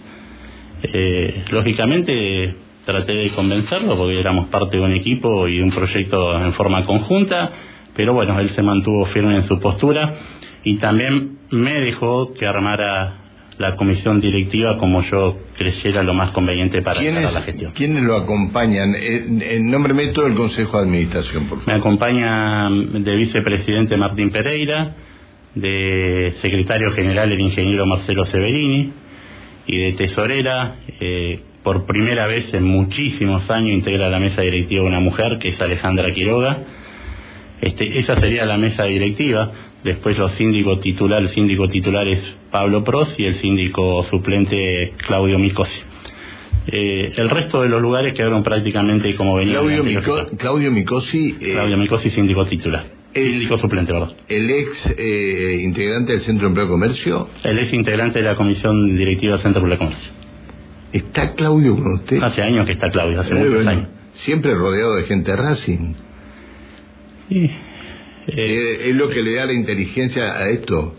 [0.84, 6.40] Eh, lógicamente traté de convencerlo porque éramos parte de un equipo y de un proyecto
[6.40, 7.52] en forma conjunta,
[7.96, 10.16] pero bueno, él se mantuvo firme en su postura
[10.64, 13.27] y también me dejó que armara
[13.58, 17.72] la comisión directiva como yo creyera lo más conveniente para la gestión.
[17.74, 18.96] ¿Quiénes lo acompañan?
[18.96, 21.74] En, en nombre de todo el Consejo de Administración, por favor.
[21.74, 24.96] Me acompaña de vicepresidente Martín Pereira,
[25.56, 28.94] de secretario general el ingeniero Marcelo Severini
[29.66, 35.00] y de tesorera, eh, por primera vez en muchísimos años integra la mesa directiva una
[35.00, 36.60] mujer que es Alejandra Quiroga.
[37.60, 39.52] Este, esa sería la mesa directiva
[39.84, 42.20] después los síndicos titular, el síndico titular es
[42.52, 45.82] Pablo Pros y el síndico suplente Claudio Micosi.
[46.68, 49.60] Eh, el resto de los lugares quedaron prácticamente como venía.
[49.60, 51.38] Claudio, Mico, Claudio Micosi.
[51.40, 52.86] Eh, Claudio Micosi, síndico titular.
[53.14, 54.12] El, síndico suplente, ¿verdad?
[54.28, 57.30] ¿El ex eh, integrante del Centro de Empleo y Comercio?
[57.44, 60.14] El ex integrante de la Comisión Directiva del Centro de Empleo y Comercio.
[60.92, 62.22] ¿Está Claudio con usted?
[62.22, 63.88] Hace años que está Claudio, hace muchos bueno, años.
[64.16, 65.94] Siempre rodeado de gente Racing.
[67.30, 67.52] Sí.
[68.28, 70.96] Eh, es lo que le da la inteligencia a esto.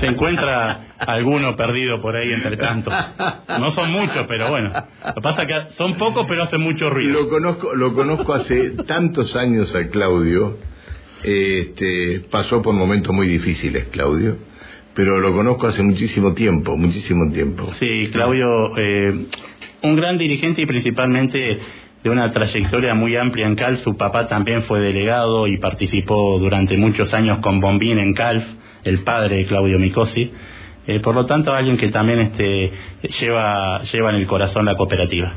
[0.00, 2.90] Se encuentra alguno perdido por ahí entre tanto.
[3.58, 4.70] No son muchos, pero bueno.
[5.06, 7.22] Lo que pasa es que son pocos, pero hacen mucho ruido.
[7.22, 10.58] Lo conozco, lo conozco hace tantos años a Claudio.
[11.22, 14.36] Este, pasó por momentos muy difíciles, Claudio.
[14.94, 17.72] Pero lo conozco hace muchísimo tiempo, muchísimo tiempo.
[17.80, 19.26] Sí, Claudio, eh,
[19.82, 21.58] un gran dirigente y principalmente
[22.04, 23.82] de una trayectoria muy amplia en CALF.
[23.82, 28.44] Su papá también fue delegado y participó durante muchos años con Bombín en CALF,
[28.84, 30.30] el padre de Claudio Micosi.
[30.86, 32.70] Eh, por lo tanto, alguien que también este,
[33.18, 35.32] lleva, lleva en el corazón la cooperativa.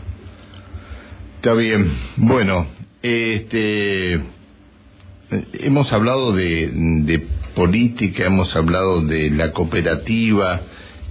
[1.38, 1.90] Está bien.
[2.18, 2.68] Bueno,
[3.02, 4.20] este,
[5.54, 7.24] hemos hablado de,
[7.56, 10.62] política, hemos hablado de la cooperativa.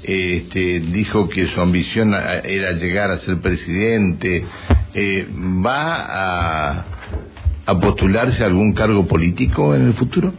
[0.02, 4.44] Este, dijo que su ambición era llegar a ser presidente,
[4.96, 5.28] eh,
[5.64, 6.84] ¿va a,
[7.66, 10.32] a, postularse a algún cargo político en el futuro?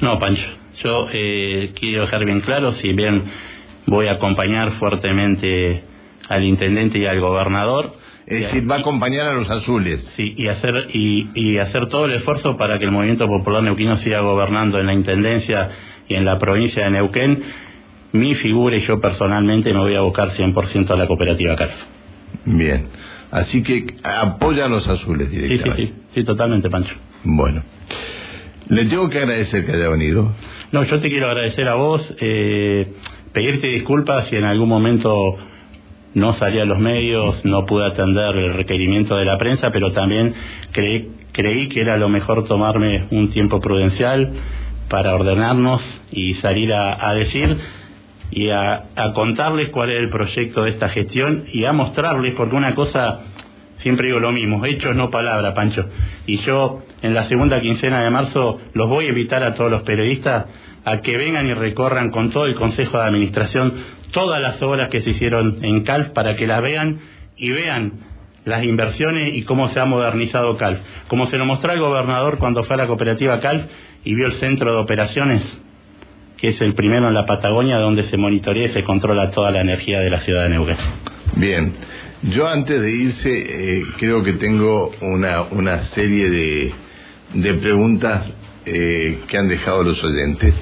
[0.00, 0.46] No, Pancho.
[0.82, 3.24] Yo eh, quiero dejar bien claro, si bien
[3.86, 5.84] voy a acompañar fuertemente
[6.28, 7.94] al intendente y al gobernador.
[8.26, 10.02] Es decir, va a acompañar a los azules.
[10.16, 13.98] Sí, y hacer, y, y hacer todo el esfuerzo para que el Movimiento Popular Neuquino
[13.98, 15.70] siga gobernando en la intendencia
[16.08, 17.42] y en la provincia de Neuquén.
[18.12, 21.74] Mi figura y yo personalmente me voy a abocar 100% a la cooperativa CARF.
[22.46, 22.88] Bien.
[23.36, 25.76] Así que apoya a los azules directamente.
[25.76, 26.94] Sí, sí, sí, sí, totalmente, Pancho.
[27.22, 27.62] Bueno.
[28.70, 30.32] Le tengo que agradecer que haya venido.
[30.72, 32.94] No, yo te quiero agradecer a vos, eh,
[33.34, 35.36] pedirte disculpas si en algún momento
[36.14, 40.34] no salí a los medios, no pude atender el requerimiento de la prensa, pero también
[40.72, 44.32] creí, creí que era lo mejor tomarme un tiempo prudencial
[44.88, 47.58] para ordenarnos y salir a, a decir
[48.30, 48.84] y a,
[49.14, 53.20] contarles cuál es el proyecto de esta gestión y a mostrarles, porque una cosa,
[53.78, 55.88] siempre digo lo mismo, hechos no palabra, Pancho.
[56.26, 59.82] Y yo en la segunda quincena de marzo los voy a invitar a todos los
[59.82, 60.46] periodistas
[60.84, 63.74] a que vengan y recorran con todo el Consejo de Administración
[64.12, 67.00] todas las obras que se hicieron en CALF para que las vean
[67.36, 67.92] y vean
[68.44, 70.78] las inversiones y cómo se ha modernizado CALF.
[71.08, 73.64] Como se lo mostró el gobernador cuando fue a la cooperativa CALF
[74.04, 75.42] y vio el centro de operaciones
[76.36, 79.60] que es el primero en la Patagonia donde se monitorea y se controla toda la
[79.60, 80.76] energía de la ciudad de Neuquén.
[81.36, 81.72] Bien,
[82.22, 86.72] yo antes de irse eh, creo que tengo una, una serie de,
[87.34, 88.26] de preguntas
[88.64, 90.54] eh, que han dejado los oyentes.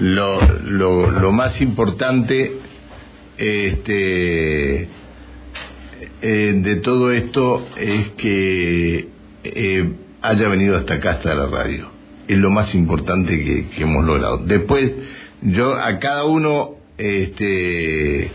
[0.00, 2.52] Lo, lo, lo más importante
[3.38, 4.82] este,
[6.22, 9.08] eh, de todo esto es que
[9.44, 11.95] eh, haya venido hasta acá, hasta la radio
[12.28, 14.38] es lo más importante que, que, hemos logrado.
[14.38, 14.92] Después,
[15.42, 18.30] yo a cada uno este,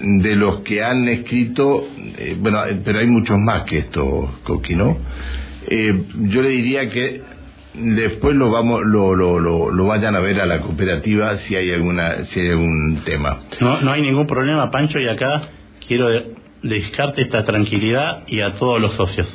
[0.00, 1.86] de los que han escrito,
[2.18, 4.98] eh, bueno, eh, pero hay muchos más que esto, Coqui, ¿no?
[5.68, 7.22] Eh, yo le diría que
[7.74, 12.40] después lo vamos lo, lo, vayan a ver a la cooperativa si hay alguna si
[12.40, 15.50] hay algún tema no no hay ningún problema Pancho y acá
[15.86, 16.08] quiero
[16.62, 19.28] dedicarte esta tranquilidad y a todos los socios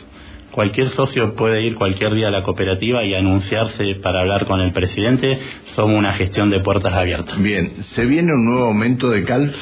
[0.56, 4.72] cualquier socio puede ir cualquier día a la cooperativa y anunciarse para hablar con el
[4.72, 5.38] presidente.
[5.76, 7.38] Somos una gestión de puertas abiertas.
[7.44, 9.54] Bien se viene un nuevo aumento de CALF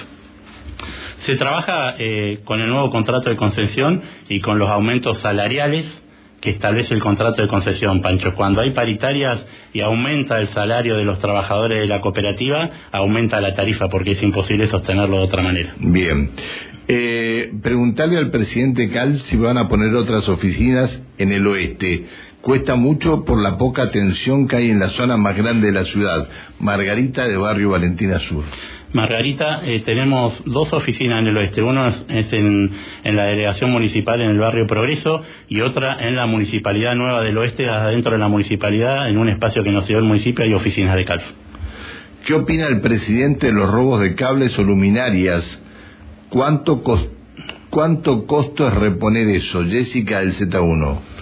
[1.26, 5.86] se trabaja eh, con el nuevo contrato de concesión y con los aumentos salariales
[6.44, 8.36] que establece el contrato de concesión, Pancho.
[8.36, 9.40] Cuando hay paritarias
[9.72, 14.24] y aumenta el salario de los trabajadores de la cooperativa, aumenta la tarifa porque es
[14.24, 15.74] imposible sostenerlo de otra manera.
[15.80, 16.32] Bien.
[16.90, 22.08] Eh, preguntarle al presidente Cal si van a poner otras oficinas en el oeste.
[22.42, 25.86] Cuesta mucho por la poca atención que hay en la zona más grande de la
[25.86, 26.28] ciudad,
[26.60, 28.44] Margarita de Barrio Valentina Sur.
[28.94, 31.64] Margarita, eh, tenemos dos oficinas en el oeste.
[31.64, 32.72] Una es en,
[33.04, 37.68] la delegación municipal en el barrio Progreso y otra en la municipalidad nueva del oeste,
[37.68, 41.06] adentro de la municipalidad, en un espacio que nos dio el municipio, hay oficinas de
[41.06, 41.24] CALF.
[42.26, 45.60] ¿Qué opina el presidente de los robos de cables o luminarias?
[46.30, 46.84] ¿Cuánto,
[47.70, 49.64] cuánto costo es reponer eso?
[49.66, 51.13] Jessica del Z1.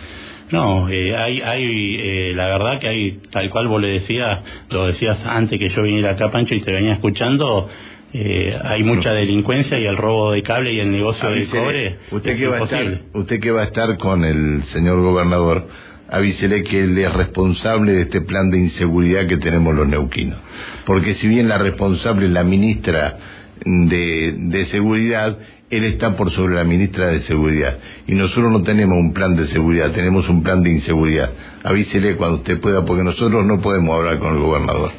[0.51, 4.87] No, eh, hay, hay eh, la verdad que hay, tal cual vos le decías, lo
[4.87, 7.69] decías antes que yo viniera acá, Pancho, y te venía escuchando,
[8.13, 11.99] eh, hay mucha delincuencia y el robo de cable y el negocio del cobre.
[12.11, 15.69] Usted que, va a estar, usted que va a estar con el señor gobernador,
[16.09, 20.39] avísele que él es responsable de este plan de inseguridad que tenemos los neuquinos.
[20.85, 23.17] Porque si bien la responsable es la ministra
[23.63, 25.37] de, de Seguridad,
[25.71, 27.77] él está por sobre la ministra de Seguridad.
[28.05, 31.31] Y nosotros no tenemos un plan de seguridad, tenemos un plan de inseguridad.
[31.63, 34.91] Avísele cuando usted pueda, porque nosotros no podemos hablar con el gobernador.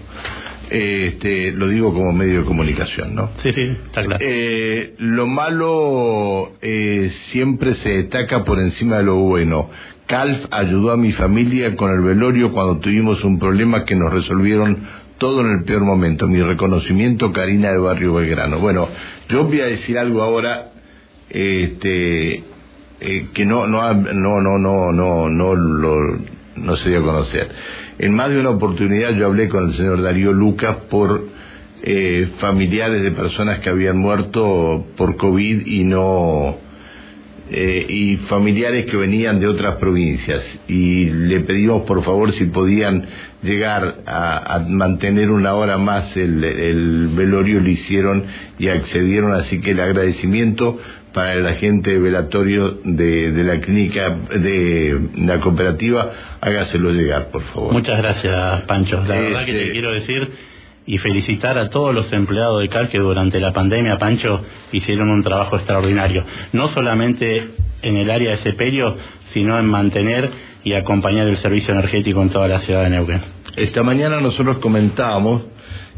[0.70, 3.28] Este, lo digo como medio de comunicación, ¿no?
[3.42, 4.24] Sí, sí, está claro.
[4.26, 9.68] Eh, lo malo eh, siempre se destaca por encima de lo bueno.
[10.06, 14.86] Calf ayudó a mi familia con el velorio cuando tuvimos un problema que nos resolvieron
[15.22, 16.26] todo en el peor momento.
[16.26, 18.58] Mi reconocimiento, Karina de Barrio Belgrano.
[18.58, 18.88] Bueno,
[19.28, 20.72] yo voy a decir algo ahora,
[21.30, 22.42] este,
[23.00, 25.96] eh, que no, no, no, no, no, no, no lo,
[26.56, 27.48] no se dio a conocer.
[28.00, 31.28] En más de una oportunidad yo hablé con el señor Darío Lucas por
[31.84, 36.56] eh, familiares de personas que habían muerto por COVID y no
[37.54, 40.42] eh, y familiares que venían de otras provincias.
[40.68, 43.06] Y le pedimos por favor si podían
[43.42, 48.24] llegar a, a mantener una hora más el, el, velorio lo hicieron
[48.58, 49.34] y accedieron.
[49.34, 50.78] Así que el agradecimiento
[51.12, 56.10] para la gente de velatorio de, de la clínica de, la cooperativa
[56.40, 57.72] hágaselo llegar por favor.
[57.72, 58.96] Muchas gracias Pancho.
[59.06, 59.28] La este...
[59.28, 60.30] verdad que te quiero decir
[60.86, 64.42] y felicitar a todos los empleados de CAL que durante la pandemia, Pancho,
[64.72, 66.24] hicieron un trabajo extraordinario.
[66.52, 67.50] No solamente
[67.82, 68.96] en el área de sepelio,
[69.32, 70.30] sino en mantener
[70.64, 73.20] y acompañar el servicio energético en toda la ciudad de Neuquén.
[73.56, 75.42] Esta mañana nosotros comentábamos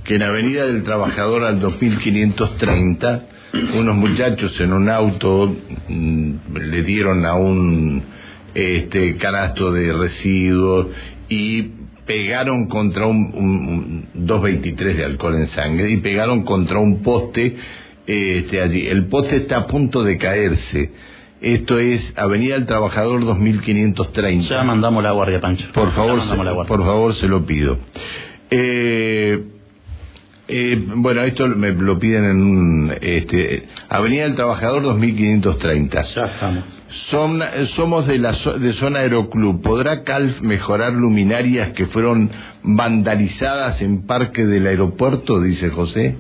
[0.05, 3.23] que en Avenida del Trabajador al 2530,
[3.75, 5.55] unos muchachos en un auto
[5.89, 8.03] mmm, le dieron a un
[8.55, 10.89] este canasto de residuos
[11.29, 17.03] y pegaron contra un, un, un 223 de alcohol en sangre y pegaron contra un
[17.03, 17.57] poste
[18.07, 18.87] este, allí.
[18.87, 20.91] El poste está a punto de caerse.
[21.41, 24.49] Esto es Avenida del Trabajador 2530.
[24.49, 25.67] Ya mandamos la guardia, Pancho.
[25.73, 27.79] Por favor, se, por favor, se lo pido.
[28.51, 29.43] Eh,
[30.49, 36.05] eh, bueno, esto me lo piden en este, Avenida del Trabajador 2530.
[36.15, 36.65] Ya estamos.
[37.11, 37.43] Son,
[37.75, 39.63] somos de la de zona Aeroclub.
[39.63, 42.31] ¿Podrá CALF mejorar luminarias que fueron
[42.63, 45.41] vandalizadas en parque del aeropuerto?
[45.41, 46.17] Dice José.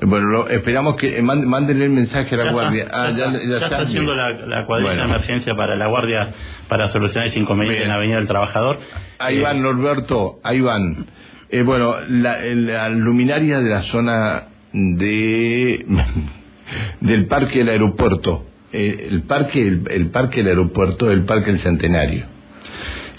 [0.00, 2.84] Bueno, lo, esperamos que mándenle el mensaje a la ya guardia.
[2.84, 5.08] Está, ah, ya, ya, está, haciendo la, la cuadrilla bueno.
[5.08, 6.28] de emergencia para la guardia
[6.68, 8.78] para solucionar ese inconveniente en la Avenida del Trabajador.
[9.18, 11.06] Ahí eh, van, Norberto, ahí van.
[11.50, 15.84] Eh, bueno, la, la luminaria de la zona de
[17.00, 21.60] del parque del aeropuerto eh, el parque el, el, parque del aeropuerto el parque del
[21.60, 22.26] centenario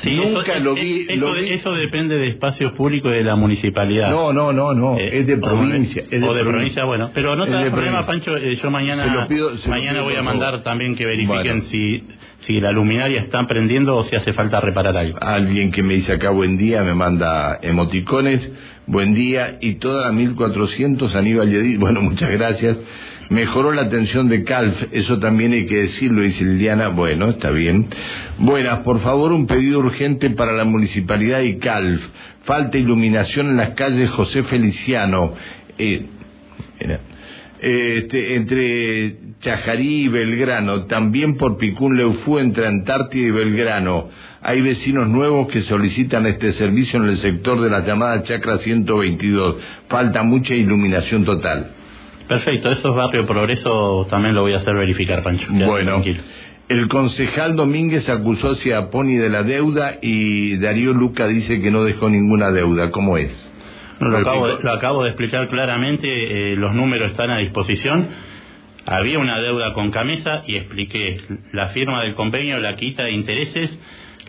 [0.03, 3.35] sí, nunca eso, lo vi, eso, lo vi, eso, depende de espacios públicos de la
[3.35, 6.83] municipalidad no no no no eh, es de provincia es de, o de provincia.
[6.85, 8.05] bueno pero no te problema provincia.
[8.05, 11.69] Pancho eh, yo mañana pido, mañana voy a mandar también que verifiquen bueno.
[11.71, 12.03] si
[12.45, 16.13] si la luminaria está prendiendo o si hace falta reparar algo alguien que me dice
[16.13, 18.49] acá buen día me manda emoticones
[18.85, 22.77] buen día y toda la 1400 Aníbal Yedid bueno muchas gracias
[23.29, 26.87] Mejoró la atención de CALF, eso también hay que decirlo, dice Liliana.
[26.87, 27.87] Bueno, está bien.
[28.39, 32.01] Buenas, por favor, un pedido urgente para la municipalidad y CALF.
[32.45, 35.33] Falta iluminación en las calles José Feliciano.
[35.77, 36.05] Eh,
[37.61, 44.09] Este, entre Chajarí y Belgrano, también por Picún Leufú entre Antártida y Belgrano.
[44.41, 49.57] Hay vecinos nuevos que solicitan este servicio en el sector de la llamada Chacra 122.
[49.89, 51.71] Falta mucha iluminación total.
[52.29, 55.47] Perfecto, eso es Barrio Progreso, también lo voy a hacer verificar, Pancho.
[55.49, 56.03] Bueno,
[56.69, 61.83] el concejal Domínguez acusó a Poni de la deuda y Darío Luca dice que no
[61.83, 62.91] dejó ninguna deuda.
[62.91, 63.31] ¿Cómo es?
[63.99, 68.07] lo, acabo de, lo, acabo de, explicar claramente, eh, los números están a disposición.
[68.85, 71.21] Había una deuda con Camesa y expliqué
[71.51, 73.71] la firma del convenio, la quita de intereses,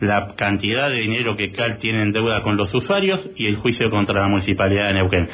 [0.01, 3.91] la cantidad de dinero que CAL tiene en deuda con los usuarios y el juicio
[3.91, 5.29] contra la municipalidad de Neuquén.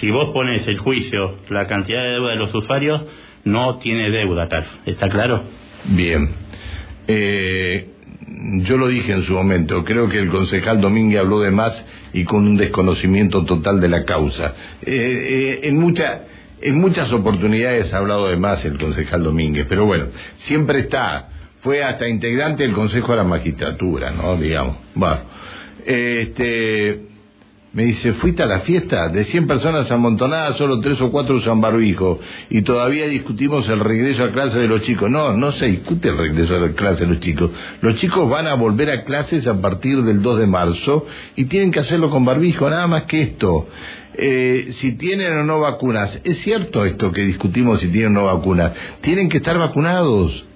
[0.00, 3.02] Si vos pones el juicio, la cantidad de deuda de los usuarios,
[3.44, 4.66] no tiene deuda tal.
[4.84, 5.44] ¿Está claro?
[5.84, 6.28] Bien.
[7.08, 7.86] Eh,
[8.64, 12.24] yo lo dije en su momento, creo que el concejal Domínguez habló de más y
[12.24, 14.54] con un desconocimiento total de la causa.
[14.82, 15.94] Eh, eh, en,
[16.62, 20.06] en muchas oportunidades ha hablado de más el concejal Domínguez, pero bueno,
[20.38, 21.28] siempre está,
[21.60, 24.36] fue hasta integrante del Consejo de la Magistratura, ¿no?
[24.36, 24.76] Digamos.
[24.94, 25.20] Bueno,
[25.84, 27.00] este,
[27.76, 29.10] me dice, ¿fuiste a la fiesta?
[29.10, 32.18] De 100 personas amontonadas, solo tres o cuatro usan barbijo.
[32.48, 35.10] Y todavía discutimos el regreso a clase de los chicos.
[35.10, 37.50] No, no se discute el regreso a clase de los chicos.
[37.82, 41.04] Los chicos van a volver a clases a partir del 2 de marzo
[41.36, 43.68] y tienen que hacerlo con barbijo, nada más que esto.
[44.14, 46.18] Eh, si tienen o no vacunas.
[46.24, 48.72] Es cierto esto que discutimos si tienen o no vacunas.
[49.02, 50.46] Tienen que estar vacunados.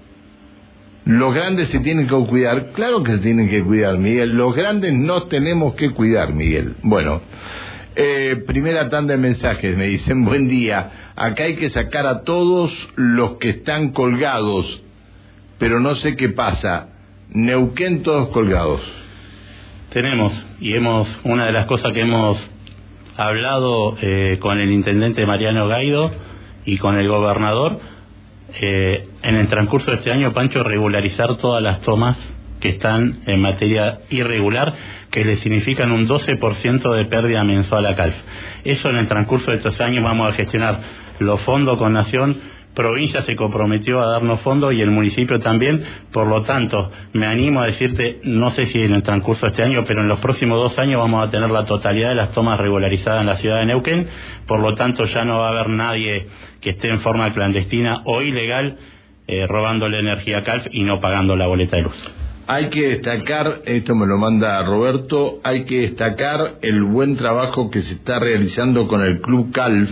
[1.11, 2.71] Los grandes se tienen que cuidar.
[2.71, 4.37] Claro que se tienen que cuidar, Miguel.
[4.37, 6.77] Los grandes no tenemos que cuidar, Miguel.
[6.85, 7.21] Bueno,
[7.97, 9.77] eh, primera tanda de mensajes.
[9.77, 11.13] Me dicen, buen día.
[11.17, 14.85] Acá hay que sacar a todos los que están colgados.
[15.59, 16.91] Pero no sé qué pasa.
[17.31, 18.81] Neuquén todos colgados.
[19.93, 22.39] Tenemos, y hemos, una de las cosas que hemos
[23.17, 26.13] hablado eh, con el intendente Mariano Gaido
[26.65, 27.81] y con el gobernador,
[28.61, 32.17] eh, en el transcurso de este año, Pancho, regularizar todas las tomas
[32.61, 34.75] que están en materia irregular,
[35.11, 38.15] que le significan un 12% de pérdida mensual a CALF.
[38.65, 40.81] Eso en el transcurso de estos años vamos a gestionar
[41.19, 42.37] los fondos con Nación
[42.75, 47.61] provincia se comprometió a darnos fondos y el municipio también, por lo tanto, me animo
[47.61, 50.59] a decirte, no sé si en el transcurso de este año, pero en los próximos
[50.59, 53.67] dos años vamos a tener la totalidad de las tomas regularizadas en la ciudad de
[53.67, 54.09] Neuquén,
[54.47, 56.29] por lo tanto ya no va a haber nadie
[56.61, 58.79] que esté en forma clandestina o ilegal
[59.27, 61.97] eh, robándole energía a CALF y no pagando la boleta de luz.
[62.49, 67.83] Hay que destacar, esto me lo manda Roberto, hay que destacar el buen trabajo que
[67.83, 69.89] se está realizando con el Club CALF,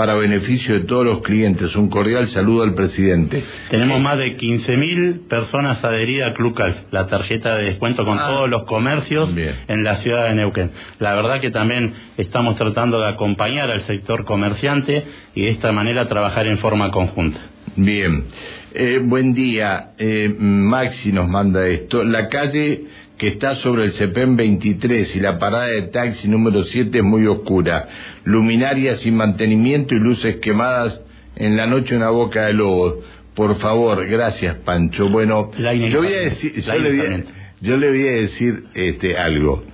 [0.00, 1.76] para beneficio de todos los clientes.
[1.76, 3.44] Un cordial saludo al presidente.
[3.68, 8.24] Tenemos más de 15.000 personas adheridas al Club Calf, la tarjeta de descuento con ah.
[8.26, 9.28] todos los comercios
[9.68, 10.70] en la ciudad de Neuquén.
[11.00, 16.08] La verdad que también estamos tratando de acompañar al sector comerciante y de esta manera
[16.08, 17.38] trabajar en forma conjunta.
[17.76, 18.24] Bien.
[18.72, 19.90] Eh, buen día.
[19.98, 22.04] Eh, Maxi nos manda esto.
[22.04, 22.84] La calle
[23.20, 27.26] que está sobre el CEPEN 23 y la parada de taxi número 7 es muy
[27.26, 27.86] oscura.
[28.24, 31.02] Luminarias sin mantenimiento y luces quemadas
[31.36, 33.02] en la noche una boca de lobo.
[33.34, 35.10] Por favor, gracias Pancho.
[35.10, 39.64] Bueno, yo, voy a decir, yo, le voy a, decir este, algo.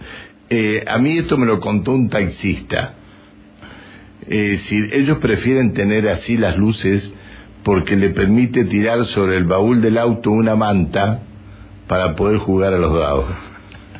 [0.50, 2.96] Eh, a mí esto me lo contó un taxista.
[4.26, 7.08] Eh, si ellos prefieren tener así las luces
[7.62, 11.22] porque le permite tirar sobre el baúl del auto una manta
[11.86, 13.26] para poder jugar a los dados.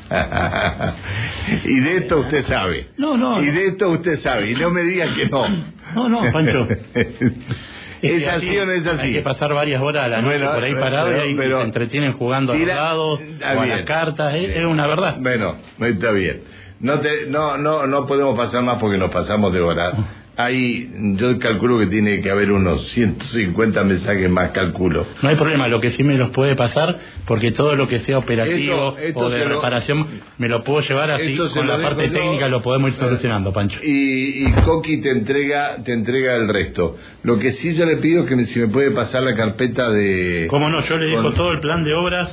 [1.65, 2.89] y de esto usted sabe.
[2.97, 3.43] No, no.
[3.43, 4.53] Y de esto usted sabe.
[4.53, 5.49] Y no me diga que no.
[5.95, 6.69] No, no, Pancho.
[8.03, 9.01] ¿Es así, o no es así?
[9.01, 12.13] Hay que pasar varias horas a la noche por ahí parado y ahí se entretienen
[12.13, 14.35] jugando a los dados o a las cartas.
[14.35, 15.17] Es, una verdad.
[15.19, 16.43] Bueno, está bien.
[16.79, 19.93] No, te, no, no, no podemos pasar más porque nos pasamos de hora.
[20.39, 25.07] Ahí yo calculo que tiene que haber unos 150 mensajes más, calculo.
[25.23, 28.19] No hay problema, lo que sí me los puede pasar, porque todo lo que sea
[28.19, 30.07] operativo o de reparación
[30.37, 33.81] me lo puedo llevar así, con la parte técnica lo podemos ir solucionando, Pancho.
[33.83, 36.99] Y, y Coqui te entrega, te entrega el resto.
[37.23, 40.49] Lo que sí yo le pido es que si me puede pasar la carpeta de...
[40.51, 40.85] ¿Cómo no?
[40.85, 42.31] Yo le dejo todo el plan de obras.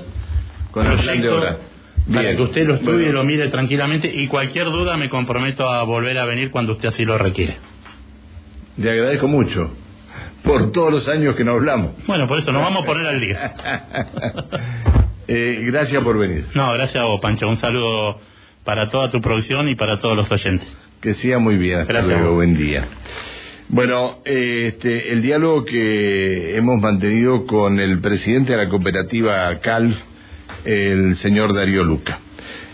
[0.72, 1.58] Con el plan de obras.
[2.14, 5.84] Para que usted lo estudie y lo mire tranquilamente y cualquier duda me comprometo a
[5.84, 7.56] volver a venir cuando usted así lo requiere.
[8.78, 9.72] Le agradezco mucho
[10.44, 11.92] por todos los años que nos hablamos.
[12.08, 13.56] Bueno, por eso nos vamos a poner al día.
[15.28, 16.48] eh, gracias por venir.
[16.54, 17.48] No, gracias a vos, Pancho.
[17.48, 18.20] Un saludo
[18.64, 20.68] para toda tu producción y para todos los oyentes.
[21.02, 21.80] Que siga muy bien.
[21.80, 22.36] Hasta luego.
[22.36, 22.88] Buen día.
[23.70, 29.98] Bueno, este, el diálogo que hemos mantenido con el presidente de la cooperativa CALF,
[30.66, 32.20] el señor Darío Luca.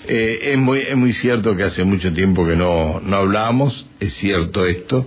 [0.07, 4.13] Eh, es, muy, es muy cierto que hace mucho tiempo que no, no hablábamos, es
[4.15, 5.05] cierto esto.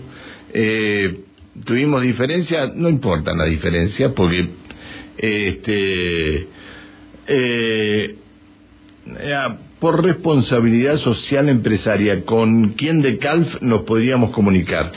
[0.53, 1.21] Eh,
[1.65, 4.49] tuvimos diferencias, no importa la diferencia, porque
[5.19, 6.49] este
[7.27, 8.17] eh,
[9.83, 14.93] por responsabilidad social empresaria, ¿con quién de CALF nos podríamos comunicar?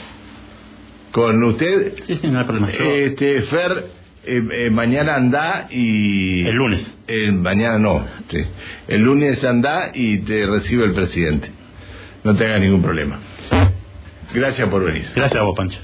[1.10, 1.94] ¿Con usted?
[2.06, 2.70] Sí, sí, no hay problema.
[2.70, 3.86] Este, Fer,
[4.24, 6.46] eh, eh, mañana anda y...
[6.46, 6.82] El lunes.
[7.08, 8.38] Eh, mañana no, sí.
[8.86, 11.50] El lunes anda y te recibe el presidente.
[12.22, 13.18] No tenga ningún problema.
[14.36, 15.10] Gracias por venir.
[15.14, 15.80] Gracias a.